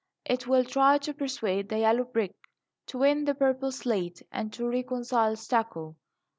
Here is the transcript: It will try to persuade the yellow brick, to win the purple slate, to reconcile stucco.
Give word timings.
It 0.25 0.47
will 0.47 0.63
try 0.63 0.97
to 0.97 1.13
persuade 1.13 1.69
the 1.69 1.77
yellow 1.77 2.05
brick, 2.05 2.33
to 2.87 2.97
win 2.97 3.23
the 3.25 3.35
purple 3.35 3.71
slate, 3.71 4.19
to 4.53 4.67
reconcile 4.67 5.35
stucco. 5.35 5.95